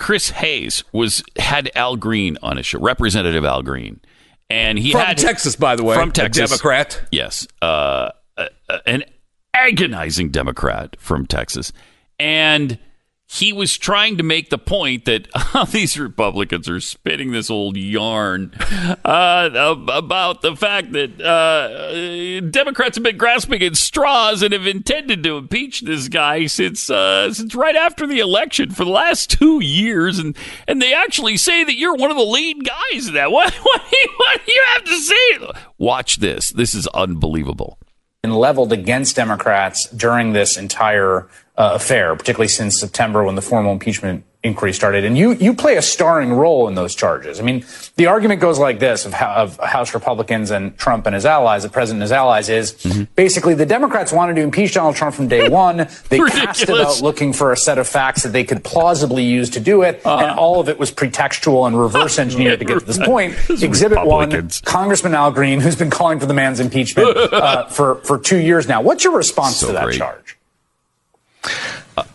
[0.00, 4.00] Chris Hayes was had Al Green on his show, Representative Al Green,
[4.48, 5.94] and he From had Texas, by the way.
[5.94, 7.00] from a Texas, Democrat.
[7.12, 8.08] Yes, uh,
[8.38, 9.04] uh, uh, an
[9.52, 11.70] agonizing Democrat from Texas,
[12.18, 12.78] and
[13.32, 17.76] he was trying to make the point that uh, these Republicans are spinning this old
[17.76, 18.52] yarn
[19.04, 19.48] uh,
[19.88, 25.36] about the fact that uh, Democrats have been grasping at straws and have intended to
[25.36, 30.18] impeach this guy since uh, since right after the election for the last two years,
[30.18, 33.30] and and they actually say that you're one of the lead guys in that.
[33.40, 35.60] What what do you, what do you have to say?
[35.78, 36.50] Watch this.
[36.50, 37.78] This is unbelievable.
[38.24, 41.28] And leveled against Democrats during this entire
[41.60, 45.04] uh, affair, particularly since September when the formal impeachment inquiry started.
[45.04, 47.38] And you you play a starring role in those charges.
[47.38, 47.62] I mean,
[47.96, 51.68] the argument goes like this of, of House Republicans and Trump and his allies, the
[51.68, 52.72] president and his allies, is
[53.14, 55.86] basically the Democrats wanted to impeach Donald Trump from day one.
[56.08, 59.50] They cast it out looking for a set of facts that they could plausibly use
[59.50, 62.84] to do it, and all of it was pretextual and reverse engineered to get to
[62.86, 63.36] this point.
[63.50, 68.18] Exhibit one, Congressman Al Green, who's been calling for the man's impeachment uh, for for
[68.18, 68.80] two years now.
[68.80, 69.98] What's your response So to that great.
[69.98, 70.38] charge?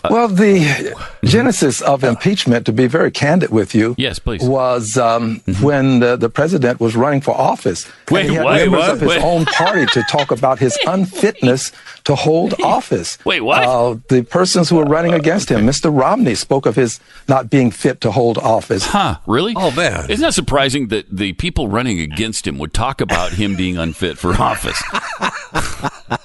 [0.09, 4.41] Well, the genesis of impeachment, to be very candid with you, Yes, please.
[4.43, 7.87] was um, when the, the president was running for office.
[8.09, 8.55] Wait, and he had what?
[8.55, 8.89] members What?
[8.91, 9.21] of his Wait.
[9.23, 11.71] own party to talk about his unfitness
[12.05, 13.17] to hold office.
[13.25, 13.63] Wait, what?
[13.63, 15.95] Uh, the persons who were running against him, Mr.
[15.95, 18.85] Romney, spoke of his not being fit to hold office.
[18.87, 19.17] Huh?
[19.27, 19.53] Really?
[19.55, 20.09] Oh, man.
[20.09, 24.17] Isn't that surprising that the people running against him would talk about him being unfit
[24.17, 24.81] for office?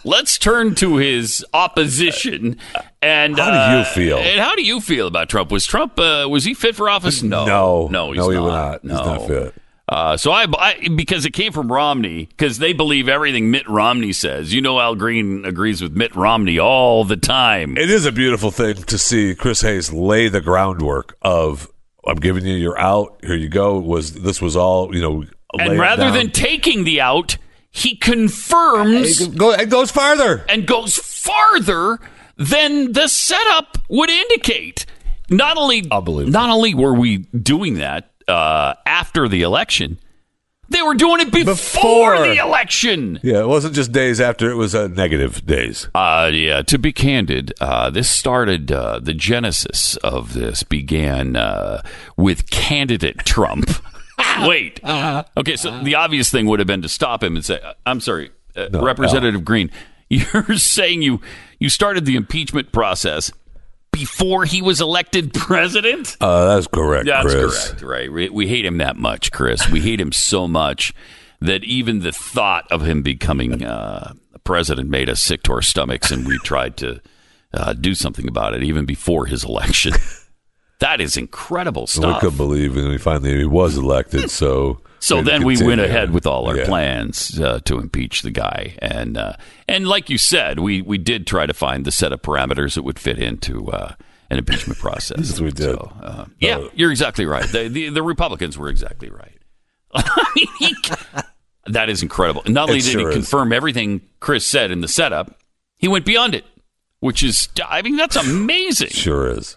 [0.05, 2.59] Let's turn to his opposition.
[3.03, 4.19] And How do you uh, feel?
[4.19, 5.51] And how do you feel about Trump?
[5.51, 7.23] Was Trump uh, was he fit for office?
[7.23, 7.89] No, No.
[7.89, 8.43] no, he's No, he not.
[8.45, 8.83] was not.
[8.83, 9.55] He's not fit.
[9.89, 14.13] Uh, so I, I because it came from Romney because they believe everything Mitt Romney
[14.13, 14.55] says.
[14.55, 17.77] You know, Al Green agrees with Mitt Romney all the time.
[17.77, 21.69] It is a beautiful thing to see Chris Hayes lay the groundwork of
[22.07, 23.19] I'm giving you your out.
[23.25, 23.81] Here you go.
[23.81, 25.25] Was this was all you know?
[25.59, 27.37] and rather than taking the out,
[27.73, 30.45] he confirms it, it goes farther.
[30.49, 31.99] and goes farther
[32.41, 34.87] than the setup would indicate.
[35.29, 39.99] Not only, not only were we doing that uh, after the election,
[40.71, 42.19] they were doing it before, Before.
[42.27, 43.21] the election.
[43.23, 45.89] Yeah, it wasn't just days after; it was uh, negative days.
[45.95, 51.83] Uh, yeah, to be candid, uh, this started, uh, the genesis of this began uh,
[52.17, 53.69] with candidate Trump.
[54.43, 54.81] Wait.
[54.85, 58.31] Okay, so the obvious thing would have been to stop him and say, I'm sorry,
[58.57, 59.71] uh, No, Representative Green,
[60.09, 61.21] you're saying you,
[61.61, 63.31] you started the impeachment process
[63.93, 66.17] before he was elected president?
[66.21, 67.15] Uh, that's correct, Chris.
[67.23, 67.69] That's Chris.
[67.69, 68.13] correct, right?
[68.13, 69.69] We, we hate him that much, Chris.
[69.71, 70.93] We hate him so much
[71.41, 76.11] that even the thought of him becoming uh, president made us sick to our stomachs,
[76.11, 77.01] and we tried to
[77.55, 79.93] uh, do something about it even before his election.
[80.81, 82.21] that is incredible We stuff.
[82.21, 84.31] couldn't believe when we finally he was elected.
[84.31, 86.67] So So to then we went ahead with all our Yeah.
[86.67, 89.33] plans uh, to impeach the guy, and uh,
[89.67, 92.83] and like you said, we we did try to find the set of parameters that
[92.83, 93.95] would fit into uh,
[94.31, 95.19] an impeachment process.
[95.31, 95.65] Yes, we did.
[95.75, 97.49] So, uh, yeah, you're exactly right.
[97.51, 99.39] The, the the Republicans were exactly right.
[99.95, 100.77] I mean, he,
[101.67, 102.43] that is incredible.
[102.47, 103.15] Not only It did sure he is.
[103.15, 105.41] confirm everything Chris said in the setup,
[105.79, 106.45] he went beyond it,
[107.01, 108.91] which is I mean that's amazing.
[108.91, 109.57] Sure is.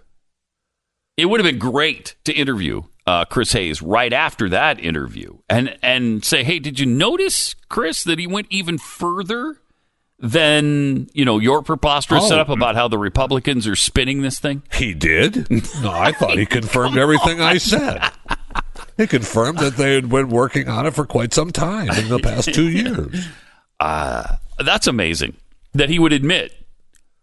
[1.17, 5.77] It would have been great to interview uh, Chris Hayes right after that interview and
[5.83, 9.57] and say, hey, did you notice, Chris, that he went even further
[10.19, 12.29] than you know your preposterous Oh.
[12.29, 14.63] setup about how the Republicans are spinning this thing?
[14.73, 15.49] He did?
[15.81, 18.01] No, I thought he confirmed everything I said.
[18.95, 22.19] He confirmed that they had been working on it for quite some time in the
[22.19, 23.27] past two years.
[23.79, 25.35] That's amazing
[25.73, 26.53] that he would admit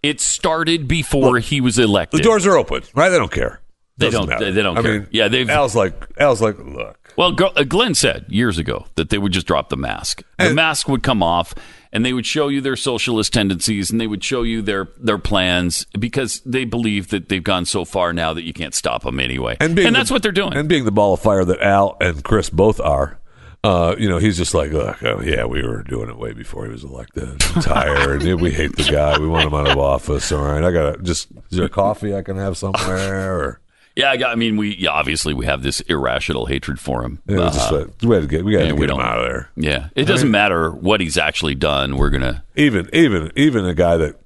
[0.02, 2.18] it started before he was elected.
[2.18, 3.08] The doors are open, right?
[3.10, 3.59] They don't care.
[4.00, 4.28] They Doesn't don't.
[4.30, 4.52] matter.
[4.52, 4.92] They, don't I care.
[5.00, 5.48] mean, yeah, they've.
[5.48, 9.46] Al's like Al's like, look, well, uh, Glenn said years ago that they would just
[9.46, 10.22] drop the mask.
[10.38, 11.54] The mask would come off,
[11.92, 15.18] and they would show you their socialist tendencies, and they would show you their their
[15.18, 19.20] plans because they believe that they've gone so far now that you can't stop them
[19.20, 19.56] anyway.
[19.60, 20.54] And, being that's the- what they're doing.
[20.54, 23.18] And being the ball of fire that Al and Chris both are,
[23.62, 26.64] uh, you know, he's just like, look, oh, yeah, we were doing it way before
[26.64, 27.28] he was elected.
[27.28, 28.22] I'm tired.
[28.22, 29.18] we hate the guy.
[29.18, 30.32] We want him out of office.
[30.32, 31.28] All right, I gotta just.
[31.50, 33.34] Is there coffee I can have somewhere?
[33.38, 33.60] Or
[34.00, 37.20] yeah, I, got, I mean, we yeah, obviously we have this irrational hatred for him.
[37.26, 39.18] know, Uh, just like, we had to get we got to yeah, get him out
[39.18, 39.50] of there.
[39.56, 41.96] yeah, it doesn't matter what he's actually done.
[41.96, 42.44] We're gonna.
[42.56, 44.20] Even even even a guy that,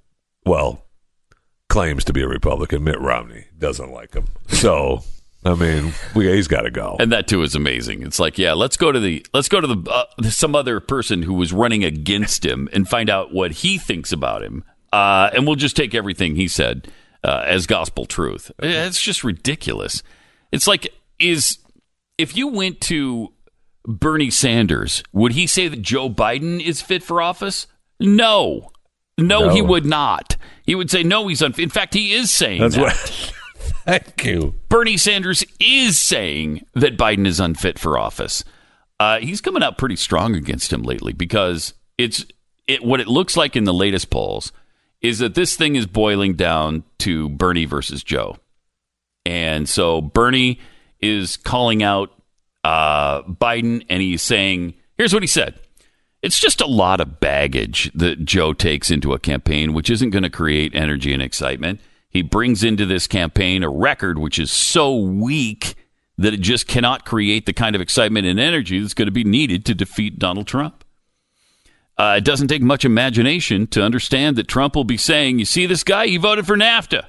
[0.46, 0.84] well,
[1.68, 4.26] claims to be a Republican, Mitt Romney doesn't like him.
[4.48, 5.02] So.
[5.46, 6.96] I mean, we, he's got to go.
[6.98, 8.02] And that too is amazing.
[8.02, 11.20] It's like, yeah, let's go to the let's go to the uh, some other person
[11.20, 15.46] who was running against him and find out what he thinks about him, uh, and
[15.46, 16.88] we'll just take everything he said
[17.24, 18.50] uh, as gospel truth.
[18.58, 20.02] It's just ridiculous.
[20.52, 21.58] It's like is
[22.18, 23.32] if you went to
[23.87, 27.66] Bernie Sanders, would he say that Joe Biden is fit for office?
[27.98, 28.70] No.
[29.16, 30.37] No, he would not.
[30.64, 31.28] He would say no.
[31.28, 31.62] He's unfit.
[31.62, 32.82] In fact, he is saying That's that.
[32.82, 32.94] what.
[33.87, 34.54] Thank you.
[34.68, 38.42] Bernie Sanders is saying that Biden is unfit for office.
[38.98, 42.24] Uh, he's coming out pretty strong against him lately because it's
[42.66, 44.52] it, what it looks like in the latest polls
[45.04, 48.38] is that this thing is boiling down to Bernie versus Joe,
[49.26, 50.58] and so Bernie
[50.98, 52.10] is calling out
[52.64, 55.60] uh, Biden, and he's saying, "Here's what he said."
[56.22, 60.22] It's just a lot of baggage that Joe takes into a campaign, which isn't going
[60.22, 61.80] to create energy and excitement.
[62.08, 65.74] He brings into this campaign a record which is so weak
[66.16, 69.24] that it just cannot create the kind of excitement and energy that's going to be
[69.24, 70.83] needed to defeat Donald Trump.
[71.96, 75.66] Uh, it doesn't take much imagination to understand that Trump will be saying, You see
[75.66, 76.07] this guy?
[76.07, 77.07] He voted for NAFTA.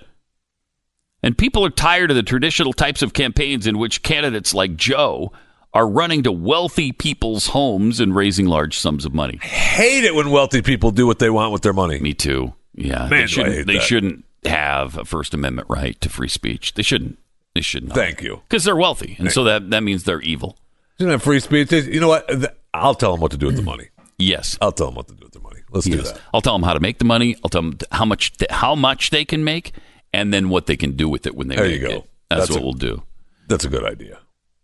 [1.24, 5.32] And people are tired of the traditional types of campaigns in which candidates like Joe
[5.74, 9.39] are running to wealthy people's homes and raising large sums of money.
[9.41, 12.00] I Hate it when wealthy people do what they want with their money.
[12.00, 12.54] Me too.
[12.76, 13.67] Yeah, Man, they shouldn't.
[13.67, 16.76] They shouldn't have a First Amendment right to free speech.
[16.76, 17.17] They shouldn't.
[17.56, 17.95] They should not.
[17.95, 18.41] Thank you.
[18.48, 20.58] Because they're wealthy, and so that that means they're evil.
[21.00, 21.71] Isn't that free speech?
[21.71, 22.56] You know what?
[22.74, 23.88] I'll tell them what to do with the money.
[24.17, 24.58] Yes.
[24.62, 25.62] I'll tell them what to do with their money.
[25.71, 26.19] Let's do that.
[26.34, 27.36] I'll tell them how to make the money.
[27.43, 29.73] I'll tell them how much how much they can make,
[30.13, 31.67] and then what they can do with it when they make it.
[31.67, 32.04] There make you go.
[32.04, 32.10] it.
[32.30, 33.04] That's, That's what a- we'll do.
[33.47, 34.19] That's a good idea.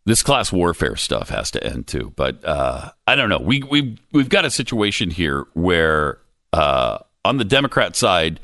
[0.05, 2.11] This class warfare stuff has to end too.
[2.15, 3.37] But uh, I don't know.
[3.39, 6.17] We we we've got a situation here where
[6.53, 8.39] uh, on the Democrat side,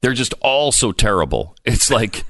[0.00, 1.56] they're just all so terrible.
[1.64, 2.24] It's like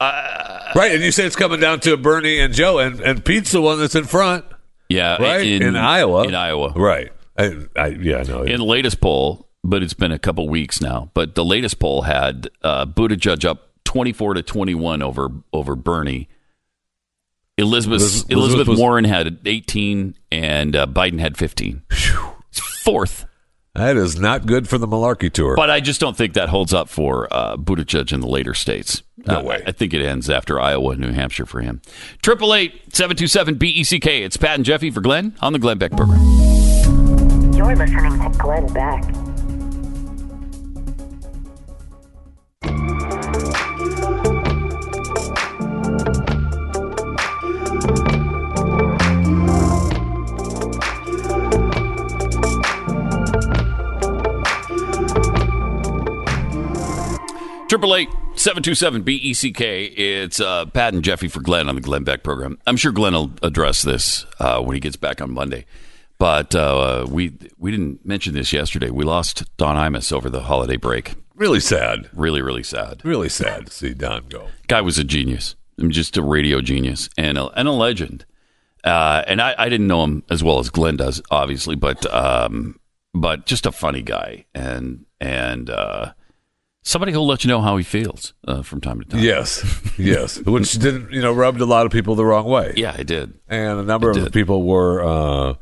[0.00, 3.62] Right, and you say it's coming down to Bernie and Joe, and, and Pete's the
[3.62, 4.44] one that's in front,
[4.90, 5.46] yeah, right?
[5.46, 6.24] In, Iowa.
[6.24, 7.12] In Iowa, Right.
[7.38, 8.42] I, I, yeah, I know.
[8.42, 11.10] in the latest poll, but it's been a couple weeks now.
[11.14, 15.74] But the latest poll had uh, Buttigieg up twenty four to twenty one over over
[15.76, 16.28] Bernie.
[17.58, 21.82] Elizabeth Elizabeth- Elizabeth, was- Warren had eighteen, and uh, Biden had fifteen.
[21.90, 23.26] It's fourth,
[23.74, 25.56] that is not good for the malarkey tour.
[25.56, 29.02] but I just don't think that holds up for uh, Buttigieg in the later states.
[29.26, 29.62] No Uh, way.
[29.66, 31.80] I think it ends after Iowa and New Hampshire for him.
[32.22, 34.22] Triple eight seven two seven B E C K.
[34.22, 36.20] It's Pat and Jeffy for Glenn on the Glenn Beck program.
[37.56, 39.02] You're listening to Glenn Beck.
[57.68, 59.86] Triple eight seven two seven B E C K.
[59.86, 62.58] It's uh, Pat and Jeffy for Glenn on the Glenn Beck program.
[62.66, 65.64] I'm sure Glenn will address this uh, when he gets back on Monday.
[66.18, 68.90] But uh, we we didn't mention this yesterday.
[68.90, 71.14] We lost Don Imus over the holiday break.
[71.34, 72.08] really sad.
[72.14, 73.02] Really, really sad.
[73.04, 74.48] Really sad to see Don go.
[74.68, 75.56] Guy was a genius.
[75.78, 78.24] I'm just a radio genius and a, and a legend.
[78.82, 82.80] Uh, and I, I didn't know him as well as Glenn does, obviously, but um,
[83.12, 86.12] but just a funny guy and and uh,
[86.82, 89.20] somebody who'll let you know how he feels uh, from time to time.
[89.20, 89.64] Yes,
[89.98, 90.38] yes.
[90.46, 92.74] Which didn't, you know, rubbed a lot of people the wrong way.
[92.76, 93.34] Yeah, I did.
[93.48, 94.32] And a number of did.
[94.32, 95.54] people were uh,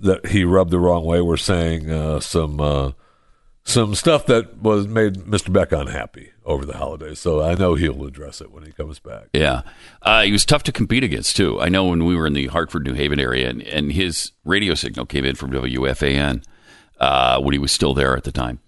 [0.00, 2.92] that he rubbed the wrong way were saying uh, some uh,
[3.64, 5.52] some stuff that was made Mr.
[5.52, 7.18] Beck unhappy over the holidays.
[7.18, 9.28] So I know he'll address it when he comes back.
[9.32, 9.62] Yeah.
[10.02, 11.60] Uh, he was tough to compete against, too.
[11.60, 14.74] I know when we were in the Hartford, New Haven area, and, and his radio
[14.74, 16.44] signal came in from WFAN
[17.00, 18.60] uh, when he was still there at the time.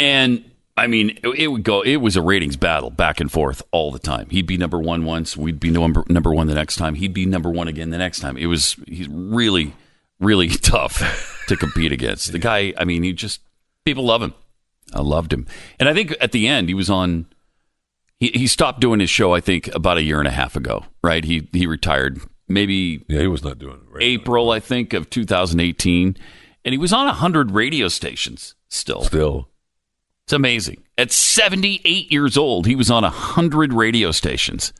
[0.00, 0.44] And
[0.76, 3.92] I mean, it, it would go, it was a ratings battle back and forth all
[3.92, 4.28] the time.
[4.30, 7.26] He'd be number one once, we'd be number, number one the next time, he'd be
[7.26, 8.36] number one again the next time.
[8.36, 9.74] It was, he's really,
[10.22, 12.32] really tough to compete against.
[12.32, 13.40] The guy, I mean, he just,
[13.84, 14.34] people love him.
[14.94, 15.46] I loved him.
[15.78, 17.26] And I think at the end, he was on
[18.22, 20.84] he, he stopped doing his show, I think, about a year and a half ago,
[21.02, 21.24] right?
[21.24, 23.92] He, he retired maybe Yeah, he was not doing it.
[23.92, 26.16] Right April, I think, of 2018.
[26.64, 29.02] And he was on 100 radio stations still.
[29.02, 29.48] Still,
[30.24, 30.84] It's amazing.
[30.96, 34.72] At 78 years old, he was on 100 radio stations.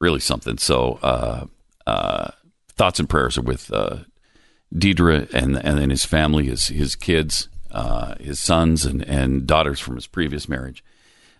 [0.00, 0.56] Really something.
[0.56, 1.44] So, uh,
[1.86, 2.30] uh,
[2.70, 3.98] thoughts and prayers are with uh,
[4.76, 9.80] Deirdre and and then his family, his his kids, uh, his sons and, and daughters
[9.80, 10.84] from his previous marriage.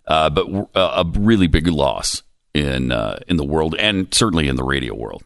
[0.07, 2.23] Uh, but uh, a really big loss
[2.55, 5.25] in uh, in the world and certainly in the radio world.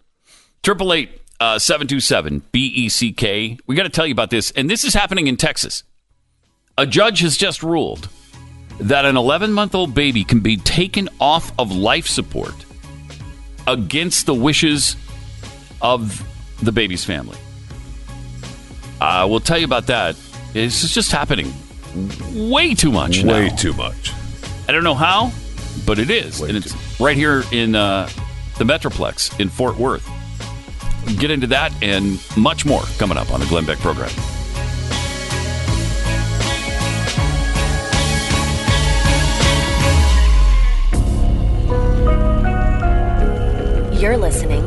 [0.63, 3.59] Triple eight uh, seven two seven B E C K.
[3.67, 5.83] We got to tell you about this, and this is happening in Texas.
[6.79, 8.09] A judge has just ruled
[8.79, 12.55] that an 11 month old baby can be taken off of life support
[13.67, 14.97] against the wishes
[15.81, 16.23] of
[16.63, 17.39] the baby's family.
[19.01, 20.17] Uh, we'll tell you about that.
[20.55, 21.53] It's just happening
[22.35, 23.57] way too much way now.
[23.57, 24.13] too much.
[24.69, 25.33] I don't know how,
[25.87, 26.41] but it is.
[26.41, 28.09] Way and it's right here in uh,
[28.59, 30.09] the Metroplex in Fort Worth.
[31.19, 34.11] Get into that and much more coming up on the Glenn Beck program.
[44.01, 44.66] You're listening